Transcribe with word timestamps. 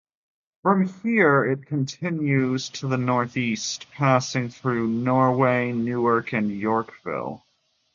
From 0.63 0.87
here 0.87 1.45
it 1.45 1.67
continues 1.67 2.69
to 2.69 2.87
the 2.87 2.97
northeast, 2.97 3.85
passing 3.91 4.49
through 4.49 4.87
Norway, 4.87 5.73
Newark, 5.73 6.33
and 6.33 6.49
Yorkville. 6.49 7.45